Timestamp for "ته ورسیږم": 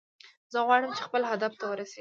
1.59-1.89